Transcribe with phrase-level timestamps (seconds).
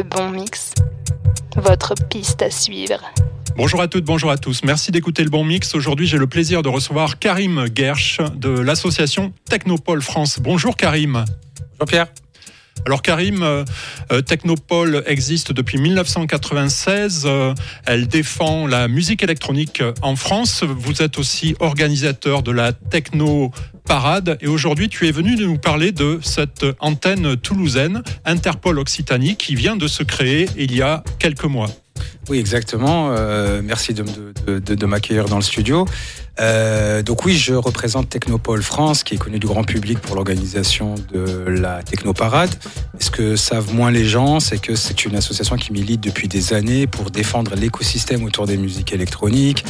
[0.00, 0.72] Le bon mix,
[1.56, 3.02] votre piste à suivre.
[3.54, 4.64] Bonjour à toutes, bonjour à tous.
[4.64, 5.74] Merci d'écouter le bon mix.
[5.74, 10.38] Aujourd'hui, j'ai le plaisir de recevoir Karim Gersh de l'association Technopole France.
[10.40, 11.26] Bonjour Karim.
[11.78, 12.06] Bonjour Pierre.
[12.86, 13.64] Alors Karim, euh,
[14.10, 17.24] euh, Technopole existe depuis 1996.
[17.26, 17.54] Euh,
[17.86, 20.64] elle défend la musique électronique en France.
[20.64, 23.50] Vous êtes aussi organisateur de la Techno
[23.84, 29.54] Parade et aujourd'hui tu es venu nous parler de cette antenne toulousaine Interpol Occitanie qui
[29.54, 31.68] vient de se créer il y a quelques mois.
[32.28, 33.10] Oui, exactement.
[33.62, 34.04] merci de,
[34.58, 35.86] de m'accueillir dans le studio.
[36.40, 40.94] Euh, donc oui, je représente Technopole France, qui est connu du grand public pour l'organisation
[41.12, 42.50] de la Technoparade.
[42.98, 46.54] Ce que savent moins les gens, c'est que c'est une association qui milite depuis des
[46.54, 49.64] années pour défendre l'écosystème autour des musiques électroniques,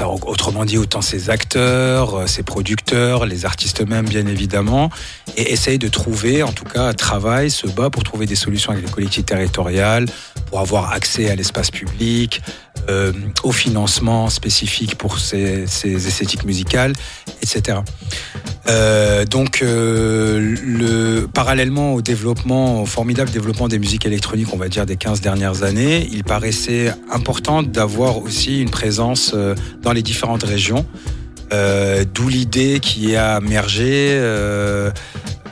[0.00, 4.90] autrement dit, autant ses acteurs, euh, ses producteurs, les artistes eux-mêmes, bien évidemment,
[5.36, 8.84] et essaye de trouver, en tout cas, travail, se bat pour trouver des solutions avec
[8.86, 10.06] les collectivités territoriales,
[10.46, 12.42] pour avoir accès à l'espace public,
[12.88, 16.92] euh, au financement spécifique pour ces esthétiques musicales,
[17.42, 17.78] etc.
[18.68, 24.68] Euh, donc, euh, le, parallèlement au développement, au formidable développement des musiques électroniques, on va
[24.68, 30.02] dire des 15 dernières années, il paraissait important d'avoir aussi une présence euh, dans les
[30.02, 30.84] différentes régions.
[31.52, 34.10] Euh, D'où l'idée qui a émergé.
[34.12, 34.90] Euh,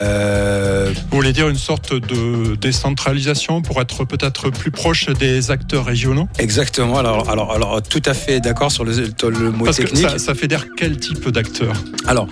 [0.01, 5.85] euh, Vous voulez dire une sorte de décentralisation pour être peut-être plus proche des acteurs
[5.85, 6.29] régionaux?
[6.39, 6.99] Exactement.
[6.99, 10.05] Alors, alors, alors, tout à fait d'accord sur le, le mot Parce technique.
[10.05, 11.75] Que ça, ça fédère quel type d'acteurs?
[12.07, 12.29] Alors,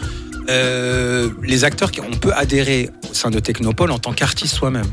[0.48, 4.86] euh, les acteurs, on peut adhérer au sein de Technopole en tant qu'artiste soi-même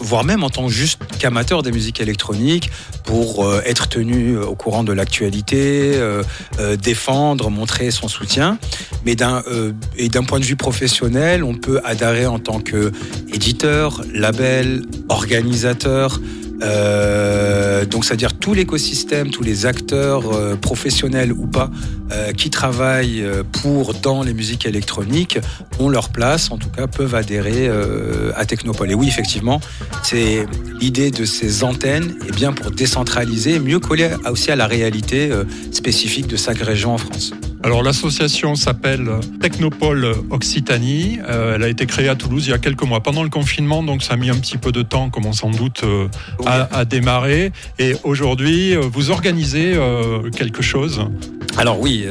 [0.00, 2.70] voire même en tant juste qu'amateur des musiques électroniques,
[3.04, 6.22] pour euh, être tenu au courant de l'actualité, euh,
[6.58, 8.58] euh, défendre, montrer son soutien.
[9.04, 9.42] Mais d'un
[9.96, 12.90] et d'un point de vue professionnel, on peut adhérer en tant que
[13.32, 16.20] éditeur, label, organisateur,
[16.62, 21.70] euh, donc, c'est-à-dire tout l'écosystème, tous les acteurs euh, professionnels ou pas
[22.12, 23.24] euh, qui travaillent
[23.62, 25.38] pour dans les musiques électroniques
[25.78, 27.70] ont leur place, en tout cas peuvent adhérer
[28.34, 28.90] à Technopole.
[28.90, 29.60] Et oui, effectivement,
[30.02, 30.46] c'est
[30.80, 35.30] l'idée de ces antennes, et bien pour décentraliser, mieux coller aussi à la réalité
[35.72, 37.32] spécifique de chaque région en France.
[37.66, 39.10] Alors l'association s'appelle
[39.40, 41.18] Technopole Occitanie.
[41.28, 44.04] elle a été créée à Toulouse il y a quelques mois pendant le confinement, donc
[44.04, 45.82] ça a mis un petit peu de temps, comme on s'en doute,
[46.46, 47.50] à, démarrer.
[47.80, 51.00] Et aujourd'hui, euh, vous organisez euh, quelque chose?
[51.56, 52.06] Alors oui,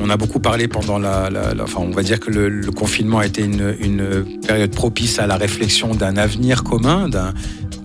[0.00, 1.28] on, a beaucoup parlé pendant la,
[1.60, 5.94] enfin, on va dire que le, confinement a été une, période propice à la réflexion
[5.94, 7.34] d'un avenir commun, d'un,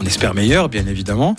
[0.01, 1.35] on espère meilleur, bien évidemment.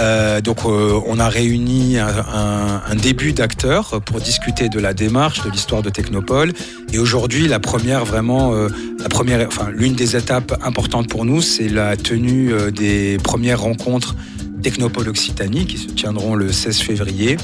[0.00, 5.82] Euh, donc, on a réuni un, début d'acteurs pour discuter de la démarche, de l'histoire
[5.82, 6.52] de Technopole.
[6.92, 11.68] Et aujourd'hui, la première, vraiment, la première, enfin, l'une des étapes importantes pour nous, c'est
[11.68, 14.14] la tenue des premières rencontres
[14.62, 17.36] Technopole Occitanie qui se tiendront le 16 février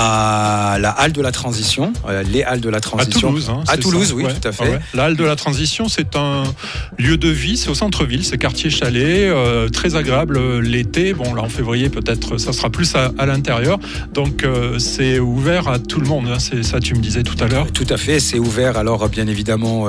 [0.00, 3.30] à la halle de la transition, euh, les halles de la transition.
[3.30, 4.78] À Toulouse, hein, à Toulouse, oui, tout à fait.
[4.94, 6.44] La halle de la transition, c'est un
[6.98, 11.14] lieu de vie, c'est au centre-ville, c'est quartier chalet, euh, très agréable euh, l'été.
[11.14, 13.80] Bon, là en février, peut-être, ça sera plus à, l'intérieur.
[14.14, 14.46] Donc
[14.78, 16.28] c'est ouvert à tout le monde.
[16.28, 17.66] Hein, c'est ça, tu me disais tout à l'heure.
[17.72, 19.88] Tout à fait, c'est ouvert alors bien évidemment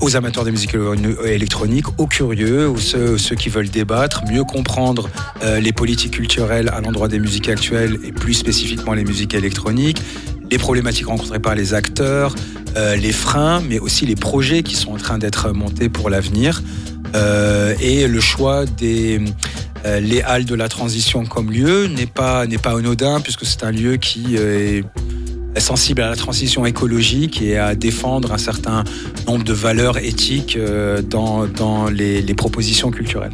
[0.00, 0.76] aux amateurs de musique
[1.24, 5.10] électronique, aux curieux, aux ceux, ceux qui veulent débattre, mieux comprendre
[5.42, 10.00] les politiques culturelles à l'endroit des musiques actuelles et plus spécifiquement les musiques électronique,
[10.50, 12.34] les problématiques rencontrées par les acteurs,
[12.76, 16.62] euh, les freins, mais aussi les projets qui sont en train d'être montés pour l'avenir.
[17.14, 19.20] Euh, et le choix des
[19.84, 23.64] euh, les halles de la transition comme lieu n'est pas n'est pas anodin puisque c'est
[23.64, 24.84] un lieu qui est
[25.58, 28.84] sensible à la transition écologique et à défendre un certain
[29.26, 30.56] nombre de valeurs éthiques
[31.08, 33.32] dans, dans les propositions culturelles.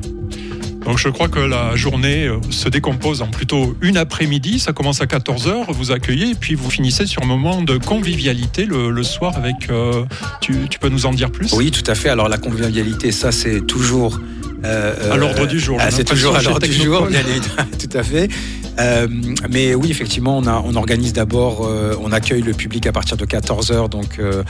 [0.87, 4.61] Donc je crois que la journée euh, se décompose en plutôt une après-midi.
[4.61, 8.67] Ça commence à 14h, vous accueillez, et puis vous finissez sur un moment de convivialité
[8.67, 9.69] le, soir avec...
[9.69, 10.05] Euh,
[10.41, 11.53] tu, peux nous en dire plus?
[11.55, 12.09] Oui, tout à fait.
[12.09, 14.21] Alors la convivialité, ça c'est toujours...
[14.65, 15.79] Euh, à l'ordre du jour.
[15.81, 18.29] Ah, c'est toujours à l'ordre du jour, bien évidemment, tout à fait.
[18.79, 19.07] Euh,
[19.51, 23.17] mais oui, effectivement, on, a, on organise d'abord, euh, on accueille le public à partir
[23.17, 24.43] de 14h, donc euh,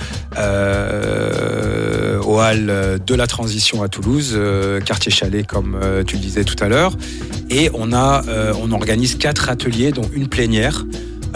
[2.20, 4.38] au hall de la transition à Toulouse,
[4.84, 6.96] quartier Chalet, comme tu le disais tout à l'heure.
[7.50, 8.22] Et on, a,
[8.60, 10.84] on organise quatre ateliers, dont une plénière.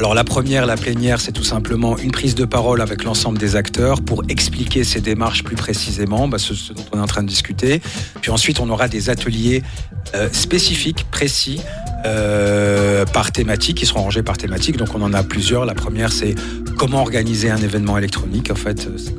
[0.00, 3.54] Alors la première, la plénière, c'est tout simplement une prise de parole avec l'ensemble des
[3.54, 7.28] acteurs pour expliquer ces démarches plus précisément, bah, ce, dont on est en train de
[7.28, 7.82] discuter.
[8.22, 9.62] Puis ensuite, on aura des ateliers
[10.32, 11.60] spécifiques, précis,
[12.06, 14.78] euh, par thématique, qui seront rangés par thématique.
[14.78, 15.66] Donc on en a plusieurs.
[15.66, 16.34] La première, c'est
[16.78, 18.50] comment organiser un événement électronique.
[18.50, 19.14] En fait, c'est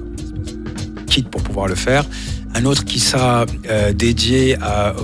[1.05, 2.05] kit pour pouvoir le faire.
[2.55, 3.45] un autre qui sera
[3.93, 4.95] dédié à,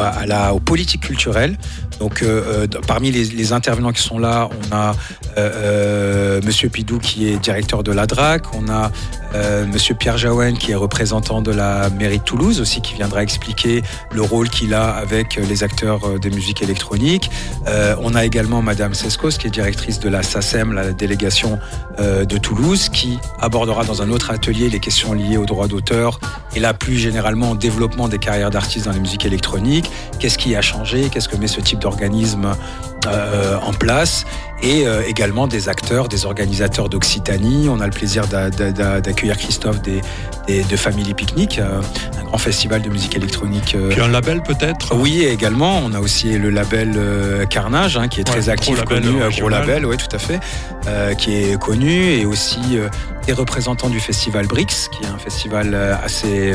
[0.00, 1.56] à la, aux politiques culturelles.
[2.00, 4.94] Donc, euh, euh, parmi les, intervenants qui sont là, on a
[5.38, 8.90] euh, Monsieur Pidou qui est directeur de la DRAC, on a
[9.70, 13.82] Monsieur Pierre Jaouen qui est représentant de la mairie de Toulouse aussi, qui viendra expliquer
[14.10, 17.30] le rôle qu'il a avec les acteurs de musique électronique.
[18.00, 21.58] on a également Madame Sescos qui est directrice de la SACEM, la délégation
[21.98, 26.18] de Toulouse, qui abordera dans un autre atelier les questions liées aux droits d'auteur
[26.54, 29.90] et là plus généralement au développement des carrières d'artistes dans la musique électronique.
[30.18, 31.10] Qu'est-ce qui a changé?
[31.10, 32.52] Qu'est-ce que met ce type de organismes
[33.06, 34.26] euh, en place
[34.62, 37.68] et euh, également des acteurs, des organisateurs d'Occitanie.
[37.68, 40.00] On a le plaisir d'accueillir Christophe des,
[40.48, 41.80] de Family Picnic, euh,
[42.18, 43.76] un grand festival de musique électronique.
[43.90, 44.94] Puis un label peut-être?
[44.96, 45.80] Oui, également.
[45.84, 46.98] On a aussi le label
[47.50, 50.40] Carnage, hein, qui est très actif, connu, un gros label, oui, tout à fait,
[51.16, 52.78] qui est connu, et aussi
[53.26, 56.54] des représentants du festival BRICS, qui est un festival assez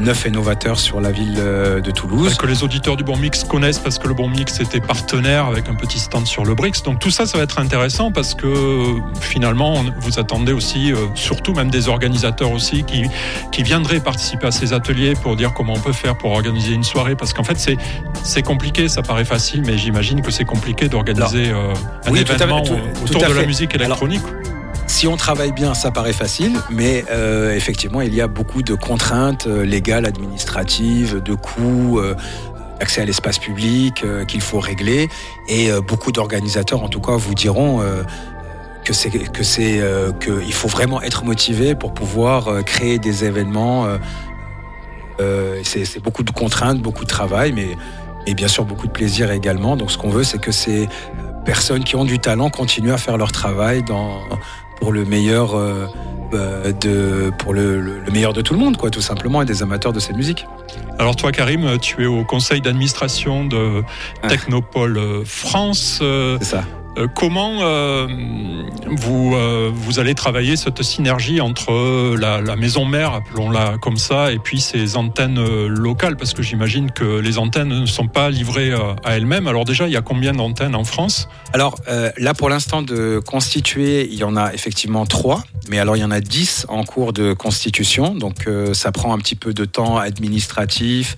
[0.00, 2.36] neuf et novateur sur la ville de Toulouse.
[2.36, 5.68] Que les auditeurs du Bon Mix connaissent parce que le Bon Mix était partenaire avec
[5.68, 6.82] un petit stand sur le BRICS.
[6.84, 11.52] Donc tout ça, ça va être intéressant parce que finalement, vous attendez aussi, euh, surtout
[11.52, 13.06] même des organisateurs aussi, qui,
[13.50, 16.84] qui viendraient participer à ces ateliers pour dire comment on peut faire pour organiser une
[16.84, 17.16] soirée.
[17.16, 17.76] Parce qu'en fait, c'est,
[18.22, 21.74] c'est compliqué, ça paraît facile, mais j'imagine que c'est compliqué d'organiser euh,
[22.06, 22.62] un événement
[23.02, 24.22] autour de la musique électronique.
[24.86, 28.74] si on travaille bien, ça paraît facile, mais euh, effectivement, il y a beaucoup de
[28.74, 32.00] contraintes légales, administratives, de coûts
[32.80, 35.08] accès à l'espace public euh, qu'il faut régler.
[35.48, 38.02] Et euh, beaucoup d'organisateurs, en tout cas, vous diront euh,
[38.84, 39.82] que c'est que c'est
[40.20, 43.86] qu'il faut vraiment être motivé pour pouvoir créer des événements.
[45.62, 47.76] c'est beaucoup de contraintes, beaucoup de travail, mais
[48.26, 49.76] et bien sûr beaucoup de plaisir également.
[49.76, 50.88] Donc ce qu'on veut, c'est que ces
[51.44, 54.22] personnes qui ont du talent continuent à faire leur travail dans,
[54.80, 55.54] pour le meilleur
[56.32, 59.92] de pour le, le, meilleur de tout le monde, quoi, tout simplement, et des amateurs
[59.92, 60.46] de cette musique.
[60.98, 63.82] Alors toi, Karim, tu es au conseil d'administration de
[64.22, 64.28] ah.
[64.28, 66.02] Technopole France.
[66.40, 66.64] C'est ça.
[66.98, 68.08] Euh, comment euh,
[68.86, 74.38] vous, euh, vous allez travailler cette synergie entre la, maison mère, appelons-la comme ça, et
[74.38, 76.16] puis ces antennes locales?
[76.16, 78.72] Parce que j'imagine que les antennes ne sont pas livrées
[79.04, 79.46] à elles-mêmes.
[79.46, 81.28] Alors déjà, il y a combien d'antennes en France?
[81.52, 85.44] Alors là, pour l'instant, de constituer, il y en a effectivement trois.
[85.68, 88.14] Mais alors, il y en a dix en cours de constitution.
[88.14, 91.16] Donc ça prend un petit peu de temps administratif,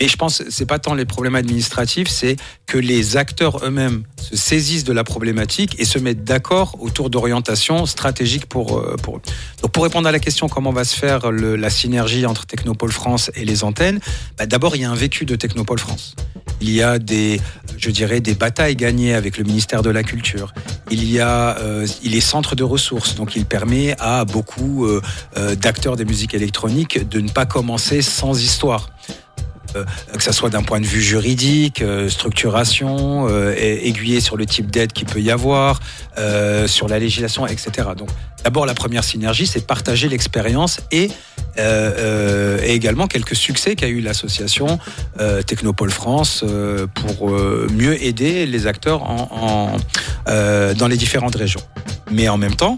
[0.00, 2.36] et je pense c'est pas tant les problèmes administratifs, c'est
[2.66, 7.84] que les acteurs eux-mêmes se saisissent de la problématique et se mettent d'accord autour d'orientations
[7.84, 9.20] stratégiques pour, euh, pour.
[9.62, 13.30] Donc pour répondre à la question comment va se faire la synergie entre Technopole France
[13.34, 14.00] et les antennes,
[14.38, 16.16] bah d'abord il y a un vécu de Technopole France.
[16.62, 17.40] Il y a des,
[17.78, 20.52] je dirais, des batailles gagnées avec le ministère de la Culture.
[20.90, 25.00] Il y a, euh, il est centre de ressources, donc il permet à beaucoup euh,
[25.36, 28.90] euh d'acteurs des musiques électroniques de ne pas commencer sans histoire.
[29.76, 29.84] Euh,
[30.16, 34.70] que ça soit d'un point de vue juridique, euh, structuration, euh, aiguillé sur le type
[34.70, 35.80] d'aide qu'il peut y avoir,
[36.66, 37.88] sur la législation, etc.
[37.96, 38.10] Donc
[38.44, 41.10] d'abord la première synergie, c'est partager l'expérience et
[41.56, 44.78] et également quelques succès qu'a eu l'association
[45.46, 46.44] Technopole France
[46.94, 49.76] pour mieux aider les acteurs en,
[50.26, 51.62] dans les différentes régions.
[52.10, 52.76] Mais en même temps,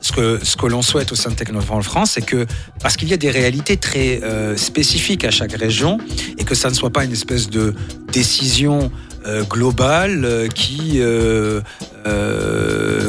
[0.00, 2.46] ce que, ce que l'on souhaite au sein de Technopole France, c'est que,
[2.80, 4.20] parce qu'il y a des réalités très
[4.56, 5.98] spécifiques à chaque région,
[6.42, 7.72] et que ça ne soit pas une espèce de
[8.12, 8.90] décision
[9.26, 11.60] euh, globale euh, qui euh,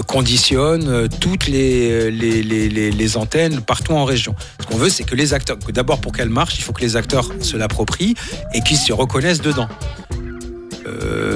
[0.05, 4.35] conditionne toutes les, les, les, les, antennes partout en région.
[4.61, 6.81] Ce qu'on veut, c'est que les acteurs, que d'abord pour qu'elle marche, il faut que
[6.81, 8.13] les acteurs se l'approprient
[8.53, 9.67] et qu'ils se reconnaissent dedans.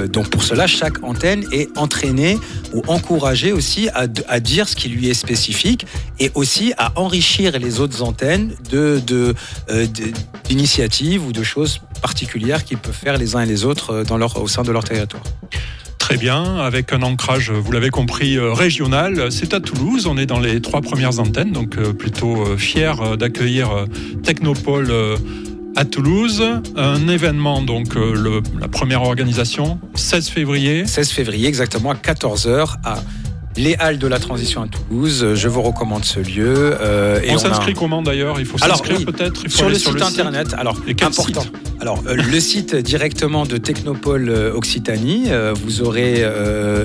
[0.07, 2.37] Donc pour cela, chaque antenne est entraînée
[2.73, 5.85] ou encouragée aussi à, à, dire ce qui lui est spécifique
[6.19, 9.01] et aussi à enrichir les autres antennes de,
[9.69, 9.87] euh,
[10.45, 14.17] d'initiatives ou de choses particulières qu'ils peuvent faire les uns et les autres euh, dans
[14.17, 15.23] leur, au sein de leur territoire.
[15.97, 19.29] Très bien, avec un ancrage, vous l'avez compris, régional.
[19.29, 23.85] C'est à Toulouse, on est dans les trois premières antennes, donc plutôt fier d'accueillir
[24.23, 24.89] Technopole
[25.77, 26.43] à Toulouse.
[26.75, 30.87] Un événement, donc euh, le, la première organisation, 16 février.
[30.87, 32.97] 16 février, exactement, à 14h à
[33.57, 35.33] les Halles de la Transition à Toulouse.
[35.33, 36.77] Je vous recommande ce lieu.
[36.79, 38.39] Euh, et on, s'inscrit comment d'ailleurs?
[38.39, 39.49] Il faut s'inscrire peut-être?
[39.49, 40.53] Sur, le site internet.
[40.57, 41.43] Alors, important.
[41.79, 46.23] Alors, euh, le site directement de Technopole euh, Occitanie, euh, vous aurez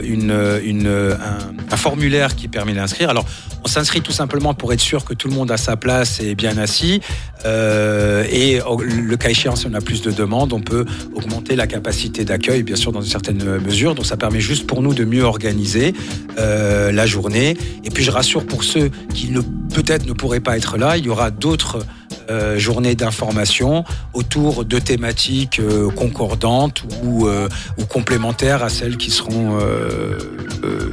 [0.04, 3.10] une, une, un, formulaire qui permet d'inscrire.
[3.10, 3.24] Alors,
[3.64, 6.30] on s'inscrit tout simplement pour être sûr que tout le monde a sa place et
[6.30, 7.00] est bien assis.
[7.44, 12.24] et le cas échéant, si on a plus de demandes, on peut augmenter la capacité
[12.24, 13.94] d'accueil, bien sûr, dans une certaine mesure.
[13.94, 15.94] Donc, ça permet juste pour nous de mieux organiser
[16.36, 17.56] la journée.
[17.84, 21.06] Et puis, je rassure pour ceux qui ne peut-être ne pourraient pas être là, il
[21.06, 21.84] y aura d'autres
[22.30, 27.48] euh, journée d'information autour de thématiques euh, concordantes ou, euh,
[27.78, 29.58] ou, complémentaires à celles qui seront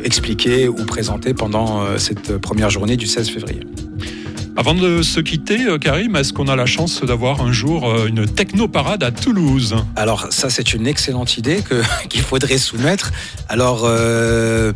[0.03, 3.61] expliquées ou présentées pendant cette première journée du 16 février.
[4.57, 9.03] Avant de se quitter, Karim, est-ce qu'on a la chance d'avoir un jour une technoparade
[9.03, 9.75] à Toulouse?
[9.95, 11.63] Alors ça, c'est une excellente idée
[12.09, 13.11] qu'il faudrait soumettre.
[13.47, 14.73] Alors euh,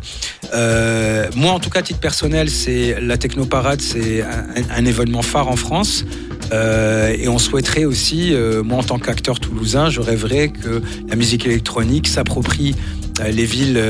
[0.52, 5.48] euh, moi, en tout cas, titre personnel, c'est la technoparade, c'est un, un, événement phare
[5.48, 6.04] en France.
[6.52, 11.16] Euh, et on souhaiterait aussi, euh, moi en tant qu'acteur toulousain, je rêverais que la
[11.16, 12.74] musique électronique s'approprie
[13.20, 13.80] euh, les villes,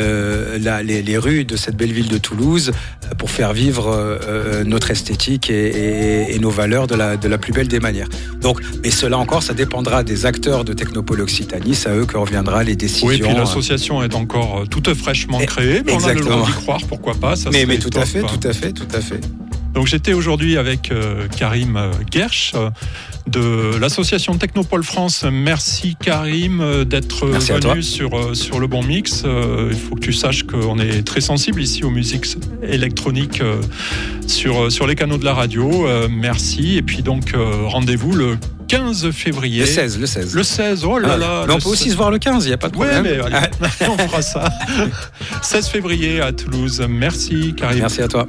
[0.84, 2.72] les, rues de cette belle ville de Toulouse
[3.18, 4.18] pour faire vivre
[4.66, 8.08] notre esthétique et, nos valeurs de la, de la plus belle des manières.
[8.40, 12.18] Donc, mais cela encore, ça dépendra des acteurs de Technopole Occitanie, c'est à eux que
[12.18, 13.08] reviendra les décisions.
[13.08, 16.52] Oui, puis l'association est encore toute fraîchement eh, créée, mais on a le droit d'y
[16.52, 17.36] croire, pourquoi pas.
[17.36, 19.20] Ça mais, mais tout à fait, tout à fait, tout à fait.
[19.74, 22.70] Donc j'étais aujourd'hui avec euh, Karim euh, Gersh euh,
[23.26, 25.24] de l'association Technopole France.
[25.30, 29.24] Merci Karim d'être venu sur, sur le bon mix.
[29.24, 32.26] Il faut que tu saches qu'on est très sensible ici aux musiques
[32.62, 33.42] électroniques
[34.26, 35.86] sur, sur les canaux de la radio.
[36.10, 36.76] Merci.
[36.76, 38.36] Et puis donc rendez-vous le
[38.68, 39.60] 15 février.
[39.60, 40.34] Le 16, le 16.
[40.34, 41.44] Le 16, oh là ah, là.
[41.48, 43.04] Mais on peut aussi se voir le 15, il n'y a pas de problème.
[43.04, 43.46] Ouais, mais allez,
[43.88, 44.50] on fera ça.
[45.42, 46.84] 16 février à Toulouse.
[46.88, 47.80] Merci Karim.
[47.80, 48.26] Merci à toi.